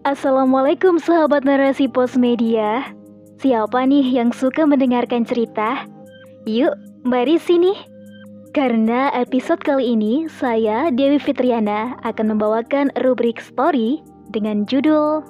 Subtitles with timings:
[0.00, 2.88] Assalamualaikum sahabat narasi pos media.
[3.36, 5.84] Siapa nih yang suka mendengarkan cerita?
[6.48, 6.72] Yuk,
[7.04, 7.76] mari sini.
[8.56, 14.00] Karena episode kali ini saya Dewi Fitriana akan membawakan rubrik story
[14.32, 15.20] dengan judul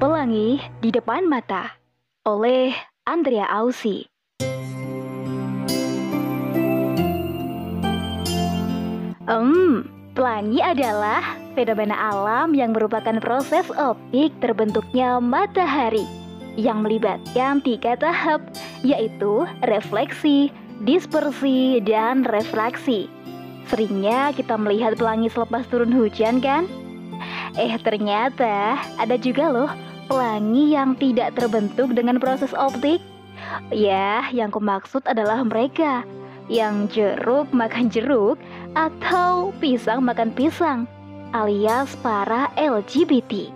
[0.00, 1.76] Pelangi di depan mata
[2.24, 2.72] oleh
[3.04, 4.08] Andrea Ausi.
[9.28, 11.22] Hmm, pelangi adalah
[11.54, 16.02] fenomena alam yang merupakan proses optik terbentuknya matahari
[16.58, 18.42] yang melibatkan tiga tahap,
[18.82, 20.50] yaitu refleksi,
[20.82, 23.06] dispersi, dan refraksi.
[23.70, 26.66] Seringnya kita melihat pelangi selepas turun hujan kan?
[27.54, 29.70] Eh ternyata ada juga loh
[30.10, 32.98] pelangi yang tidak terbentuk dengan proses optik.
[33.70, 36.02] Ya, yang kumaksud adalah mereka
[36.48, 38.40] yang jeruk makan jeruk
[38.72, 40.88] atau pisang makan pisang
[41.36, 43.52] alias para LGBT.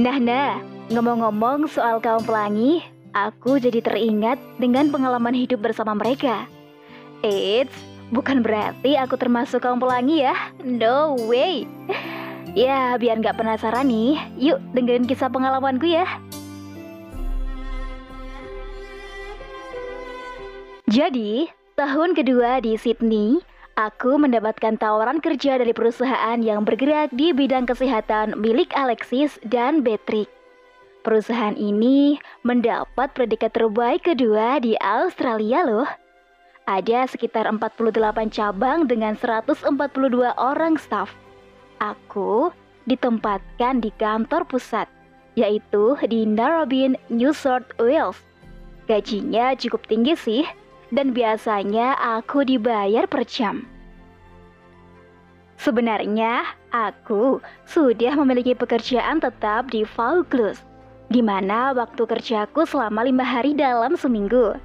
[0.00, 0.58] Nah, nah,
[0.90, 6.48] ngomong-ngomong soal kaum pelangi, aku jadi teringat dengan pengalaman hidup bersama mereka.
[7.22, 7.72] Eits,
[8.10, 10.34] bukan berarti aku termasuk kaum pelangi ya.
[10.64, 11.68] No way.
[12.54, 16.06] Ya, biar nggak penasaran nih, yuk dengerin kisah pengalamanku ya.
[20.86, 23.42] Jadi, tahun kedua di Sydney,
[23.74, 30.30] aku mendapatkan tawaran kerja dari perusahaan yang bergerak di bidang kesehatan milik Alexis dan Patrick.
[31.04, 32.16] Perusahaan ini
[32.46, 35.90] mendapat predikat terbaik kedua di Australia loh.
[36.64, 39.68] Ada sekitar 48 cabang dengan 142
[40.40, 41.12] orang staf.
[41.76, 42.48] Aku
[42.88, 44.88] ditempatkan di kantor pusat,
[45.36, 48.16] yaitu di Narrabeen, New South Wales.
[48.88, 50.44] Gajinya cukup tinggi sih,
[50.94, 53.66] dan biasanya aku dibayar per jam.
[55.58, 60.60] Sebenarnya, aku sudah memiliki pekerjaan tetap di Vaucluse,
[61.08, 64.58] di mana waktu kerjaku selama lima hari dalam seminggu.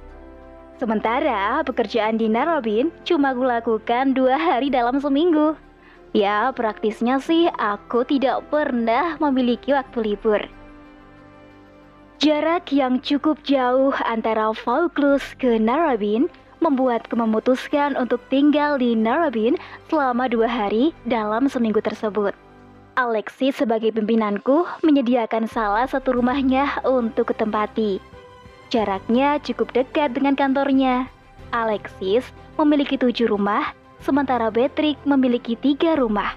[0.80, 5.52] Sementara pekerjaan di Narrabeen cuma kulakukan dua hari dalam seminggu.
[6.10, 10.59] Ya, praktisnya sih aku tidak pernah memiliki waktu libur.
[12.20, 16.28] Jarak yang cukup jauh antara Vaucluse ke Narrabeen
[16.60, 19.56] membuatku memutuskan untuk tinggal di Narrabeen
[19.88, 22.36] selama dua hari dalam seminggu tersebut.
[23.00, 28.04] Alexis sebagai pimpinanku menyediakan salah satu rumahnya untuk ketempati.
[28.68, 31.08] Jaraknya cukup dekat dengan kantornya.
[31.56, 32.28] Alexis
[32.60, 33.72] memiliki tujuh rumah,
[34.04, 36.36] sementara Patrick memiliki tiga rumah.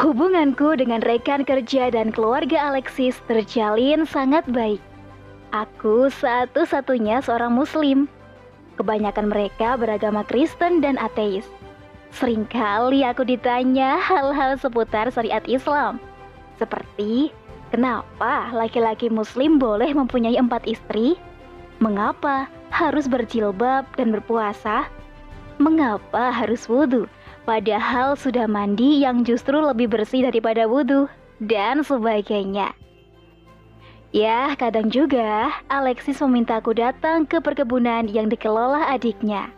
[0.00, 4.80] Hubunganku dengan rekan kerja dan keluarga Alexis terjalin sangat baik.
[5.52, 8.08] Aku satu-satunya seorang muslim.
[8.80, 11.44] Kebanyakan mereka beragama Kristen dan ateis.
[12.16, 16.00] Seringkali aku ditanya hal-hal seputar syariat Islam.
[16.56, 17.28] Seperti,
[17.68, 21.20] kenapa laki-laki muslim boleh mempunyai empat istri?
[21.84, 24.88] Mengapa harus berjilbab dan berpuasa?
[25.60, 27.04] Mengapa harus wudhu?
[27.44, 31.10] Padahal sudah mandi yang justru lebih bersih daripada wudhu,
[31.42, 32.74] dan sebagainya.
[34.12, 39.48] Ya, kadang juga Alexis memintaku datang ke perkebunan yang dikelola adiknya.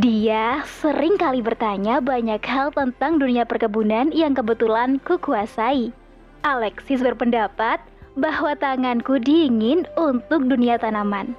[0.00, 5.92] Dia sering kali bertanya banyak hal tentang dunia perkebunan yang kebetulan kukuasai.
[6.40, 7.84] Alexis berpendapat
[8.16, 11.36] bahwa tanganku dingin untuk dunia tanaman.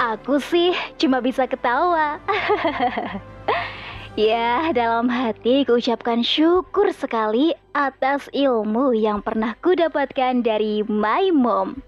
[0.00, 2.16] Aku sih cuma bisa ketawa.
[4.18, 11.78] Ya, dalam hati kuucapkan syukur sekali atas ilmu yang pernah kudapatkan dari my mom.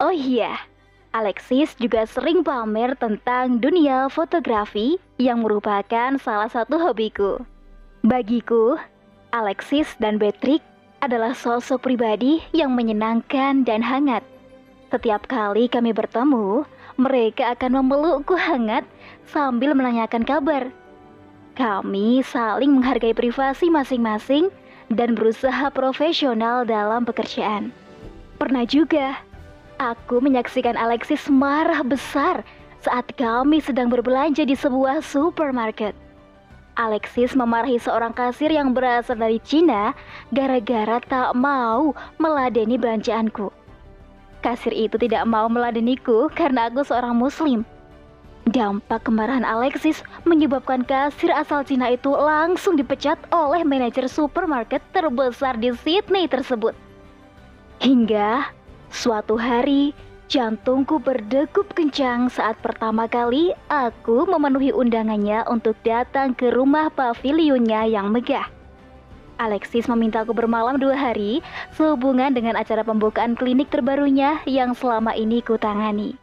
[0.00, 0.56] Oh iya,
[1.12, 7.44] Alexis juga sering pamer tentang dunia fotografi yang merupakan salah satu hobiku.
[8.00, 8.80] Bagiku,
[9.36, 10.64] Alexis dan Patrick
[11.04, 14.24] adalah sosok pribadi yang menyenangkan dan hangat.
[14.88, 16.64] Setiap kali kami bertemu,
[16.96, 18.88] mereka akan memelukku hangat
[19.28, 20.72] sambil menanyakan kabar
[21.56, 24.52] kami saling menghargai privasi masing-masing
[24.92, 27.72] dan berusaha profesional dalam pekerjaan.
[28.36, 29.16] Pernah juga,
[29.80, 32.44] aku menyaksikan Alexis marah besar
[32.84, 35.96] saat kami sedang berbelanja di sebuah supermarket.
[36.76, 39.96] Alexis memarahi seorang kasir yang berasal dari Cina
[40.36, 43.48] gara-gara tak mau meladeni belanjaanku.
[44.44, 47.64] Kasir itu tidak mau meladeniku karena aku seorang muslim
[48.46, 55.74] Dampak kemarahan Alexis menyebabkan kasir asal Cina itu langsung dipecat oleh manajer supermarket terbesar di
[55.74, 56.70] Sydney tersebut.
[57.82, 58.46] Hingga
[58.86, 59.90] suatu hari
[60.30, 68.14] jantungku berdegup kencang saat pertama kali aku memenuhi undangannya untuk datang ke rumah pavilionnya yang
[68.14, 68.46] megah.
[69.42, 71.42] Alexis meminta aku bermalam dua hari
[71.74, 76.14] sehubungan dengan acara pembukaan klinik terbarunya yang selama ini kutangani.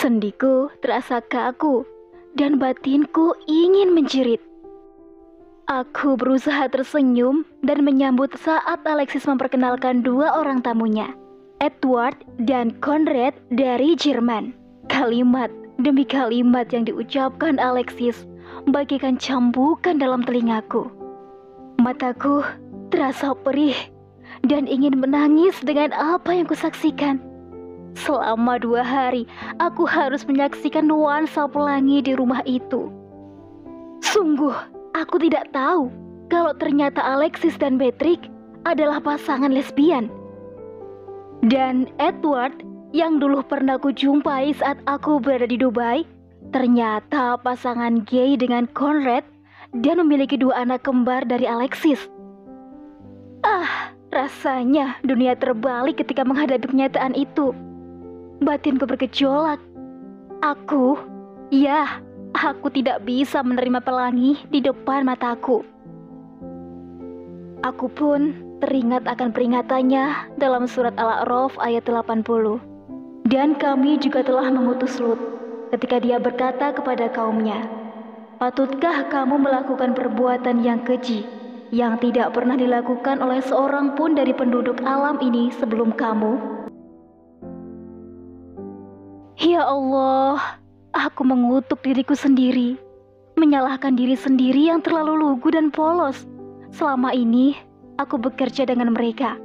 [0.00, 1.84] Sendiku terasa kaku
[2.32, 4.40] dan batinku ingin menjerit.
[5.68, 11.12] Aku berusaha tersenyum dan menyambut saat Alexis memperkenalkan dua orang tamunya,
[11.60, 12.16] Edward
[12.48, 14.56] dan Conrad dari Jerman.
[14.88, 18.24] Kalimat demi kalimat yang diucapkan Alexis
[18.72, 20.88] bagikan cambukan dalam telingaku.
[21.76, 22.40] Mataku
[22.88, 23.76] terasa perih
[24.48, 27.29] dan ingin menangis dengan apa yang kusaksikan.
[27.98, 29.26] Selama dua hari,
[29.58, 32.90] aku harus menyaksikan nuansa pelangi di rumah itu.
[34.00, 34.54] Sungguh,
[34.90, 35.86] Aku tidak tahu
[36.26, 38.26] kalau ternyata Alexis dan Patrick
[38.66, 40.10] adalah pasangan lesbian.
[41.46, 46.02] Dan Edward yang dulu pernah ku jumpai saat aku berada di Dubai,
[46.50, 49.22] ternyata pasangan gay dengan Conrad
[49.78, 52.10] dan memiliki dua anak kembar dari Alexis.
[53.46, 57.54] Ah, rasanya dunia terbalik ketika menghadapi kenyataan itu.
[58.40, 59.60] Batinku bergejolak.
[60.40, 60.96] Aku,
[61.52, 62.00] ya,
[62.30, 65.66] Aku tidak bisa menerima pelangi di depan mataku.
[67.66, 72.62] Aku pun teringat akan peringatannya dalam surat Al-A'raf ayat 80.
[73.26, 75.18] Dan kami juga telah mengutus Lut
[75.74, 77.66] ketika dia berkata kepada kaumnya,
[78.38, 81.26] Patutkah kamu melakukan perbuatan yang keji
[81.74, 86.59] yang tidak pernah dilakukan oleh seorang pun dari penduduk alam ini sebelum kamu?
[89.40, 90.60] Ya Allah,
[90.90, 92.74] Aku mengutuk diriku sendiri,
[93.38, 96.26] menyalahkan diri sendiri yang terlalu lugu dan polos.
[96.74, 97.54] Selama ini,
[98.02, 99.38] aku bekerja dengan mereka.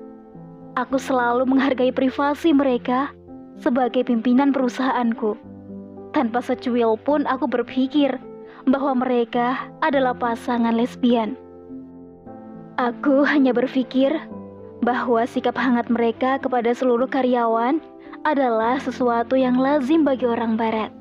[0.73, 3.13] Aku selalu menghargai privasi mereka
[3.61, 5.37] sebagai pimpinan perusahaanku.
[6.17, 8.17] Tanpa secuil pun aku berpikir
[8.65, 11.37] bahwa mereka adalah pasangan lesbian.
[12.81, 14.17] Aku hanya berpikir
[14.85, 17.81] bahwa sikap hangat mereka kepada seluruh karyawan
[18.21, 20.93] adalah sesuatu yang lazim bagi orang Barat.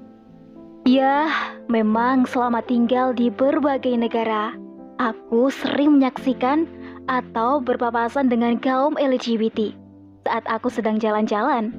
[0.88, 1.28] Ya,
[1.68, 4.56] memang selama tinggal di berbagai negara,
[4.96, 6.64] aku sering menyaksikan
[7.08, 9.76] atau berpapasan dengan kaum LGBT
[10.24, 11.72] saat aku sedang jalan-jalan.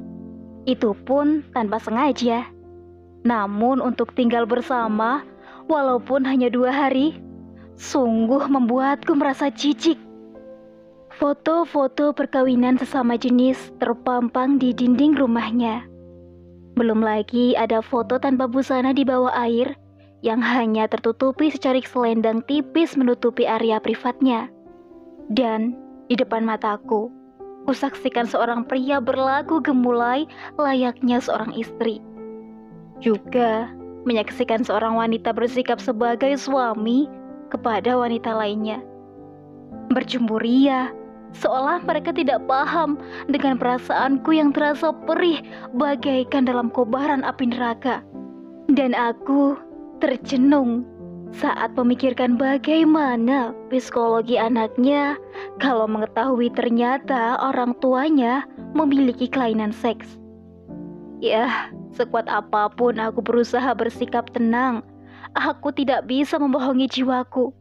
[0.70, 2.46] Itu pun tanpa sengaja.
[3.26, 5.26] Namun untuk tinggal bersama,
[5.66, 7.18] walaupun hanya dua hari,
[7.78, 9.98] sungguh membuatku merasa jijik.
[11.16, 15.96] Foto-foto perkawinan sesama jenis terpampang di dinding rumahnya
[16.76, 19.80] belum lagi ada foto tanpa busana di bawah air
[20.20, 24.52] yang hanya tertutupi secarik selendang tipis menutupi area privatnya.
[25.32, 25.80] Dan
[26.12, 27.08] di depan mataku,
[27.64, 30.28] kusaksikan seorang pria berlaku gemulai
[30.60, 32.04] layaknya seorang istri.
[33.00, 33.72] Juga
[34.04, 37.08] menyaksikan seorang wanita bersikap sebagai suami
[37.48, 38.84] kepada wanita lainnya.
[39.96, 40.92] Berjemburia,
[41.40, 42.96] seolah mereka tidak paham
[43.28, 45.44] dengan perasaanku yang terasa perih
[45.76, 48.02] bagaikan dalam kobaran api neraka.
[48.72, 49.60] Dan aku
[50.00, 50.88] tercenung
[51.36, 55.20] saat memikirkan bagaimana psikologi anaknya
[55.60, 60.16] kalau mengetahui ternyata orang tuanya memiliki kelainan seks.
[61.20, 64.84] Ya, sekuat apa pun aku berusaha bersikap tenang,
[65.36, 67.52] aku tidak bisa membohongi jiwaku.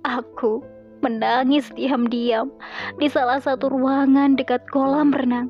[0.00, 0.64] Aku
[1.00, 2.52] menangis diam-diam
[3.00, 5.48] di salah satu ruangan dekat kolam renang.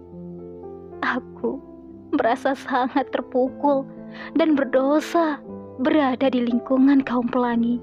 [1.03, 1.59] Aku
[2.15, 3.87] merasa sangat terpukul
[4.35, 5.39] dan berdosa
[5.83, 7.79] berada di lingkungan kaum pelangi.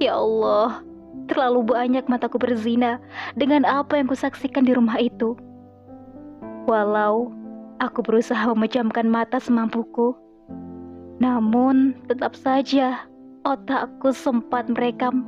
[0.00, 0.80] Ya Allah,
[1.28, 2.96] terlalu banyak mataku berzina
[3.36, 5.36] dengan apa yang kusaksikan di rumah itu.
[6.64, 7.32] Walau
[7.82, 10.16] aku berusaha memejamkan mata semampuku,
[11.20, 13.04] namun tetap saja
[13.44, 15.24] otakku sempat merekam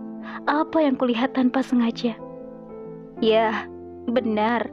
[0.46, 2.18] apa yang kulihat tanpa sengaja.
[3.22, 3.70] Ya,
[4.10, 4.70] benar.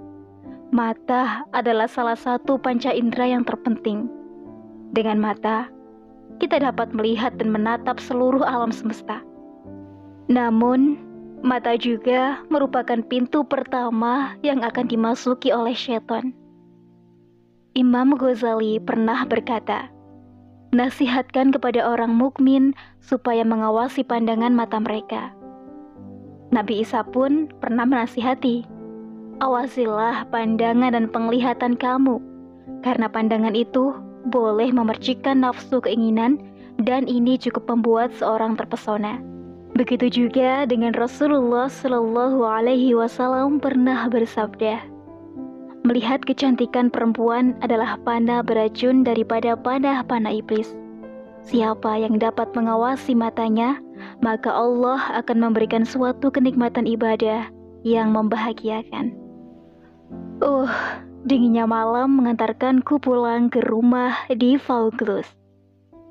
[0.70, 4.10] Mata adalah salah satu panca indera yang terpenting.
[4.94, 5.70] Dengan mata,
[6.38, 9.22] kita dapat melihat dan menatap seluruh alam semesta.
[10.30, 11.02] Namun,
[11.42, 16.38] mata juga merupakan pintu pertama yang akan dimasuki oleh setan.
[17.74, 19.90] Imam Ghazali pernah berkata,
[20.74, 25.39] "Nasihatkan kepada orang mukmin supaya mengawasi pandangan mata mereka."
[26.50, 28.66] Nabi Isa pun pernah menasihati,
[29.38, 32.18] awasilah pandangan dan penglihatan kamu,
[32.82, 33.94] karena pandangan itu
[34.34, 36.42] boleh memercikkan nafsu keinginan
[36.82, 39.22] dan ini cukup membuat seorang terpesona.
[39.78, 44.82] Begitu juga dengan Rasulullah Shallallahu Alaihi Wasallam pernah bersabda,
[45.86, 50.74] melihat kecantikan perempuan adalah panah beracun daripada panah panah iblis.
[51.46, 53.80] Siapa yang dapat mengawasi matanya,
[54.20, 57.48] maka Allah akan memberikan suatu kenikmatan ibadah
[57.86, 59.16] yang membahagiakan.
[60.40, 60.72] Uh,
[61.28, 65.30] dinginnya malam mengantarkanku pulang ke rumah di Vaucluse.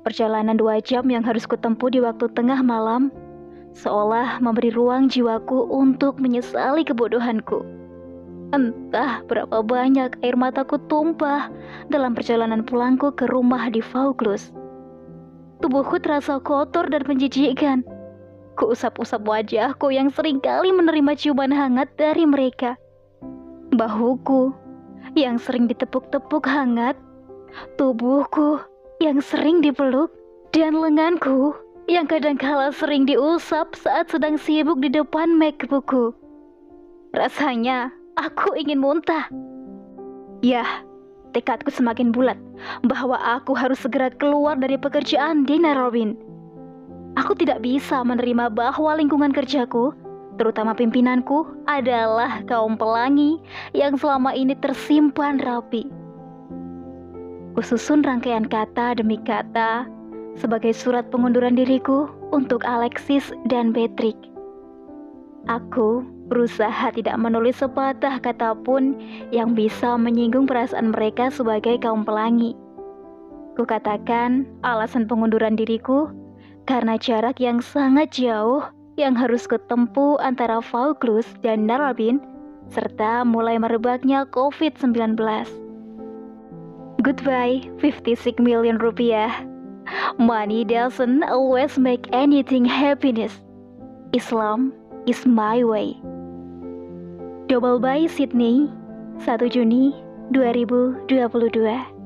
[0.05, 3.11] Perjalanan dua jam yang harus kutempuh di waktu tengah malam,
[3.75, 7.61] seolah memberi ruang jiwaku untuk menyesali kebodohanku.
[8.49, 11.53] Entah berapa banyak air mataku tumpah
[11.93, 14.49] dalam perjalanan pulangku ke rumah di Vaucluse.
[15.59, 17.83] Tubuhku terasa kotor dan menjijikkan.
[18.55, 22.75] Kuusap-usap wajahku yang sering kali menerima ciuman hangat dari mereka.
[23.75, 24.51] Bahuku
[25.15, 26.95] yang sering ditepuk-tepuk hangat,
[27.79, 28.59] tubuhku
[28.99, 30.11] yang sering dipeluk,
[30.51, 31.55] dan lenganku
[31.87, 36.11] yang kadangkala sering diusap saat sedang sibuk di depan MacBookku.
[37.15, 39.31] Rasanya Aku ingin muntah.
[40.43, 40.67] Ya,
[41.31, 42.37] tekadku semakin bulat
[42.85, 46.17] bahwa aku harus segera keluar dari pekerjaan di Narrowin.
[47.17, 49.91] Aku tidak bisa menerima bahwa lingkungan kerjaku,
[50.37, 53.41] terutama pimpinanku, adalah kaum pelangi
[53.73, 55.89] yang selama ini tersimpan rapi.
[57.57, 59.89] Kususun rangkaian kata demi kata
[60.39, 64.15] sebagai surat pengunduran diriku untuk Alexis dan Patrick.
[65.49, 68.95] Aku berusaha tidak menulis sepatah kata pun
[69.33, 72.53] yang bisa menyinggung perasaan mereka sebagai kaum pelangi.
[73.57, 76.13] Kukatakan alasan pengunduran diriku
[76.69, 78.63] karena jarak yang sangat jauh
[78.95, 82.21] yang harus kutempuh antara Vaucluse dan Narrabin
[82.69, 85.17] serta mulai merebaknya COVID-19.
[87.01, 89.31] Goodbye, 56 million rupiah.
[90.21, 93.33] Money doesn't always make anything happiness.
[94.13, 94.75] Islam
[95.07, 95.97] is my way.
[97.49, 98.69] Double by Sydney,
[99.25, 99.97] 1 Juni
[100.31, 101.98] 2022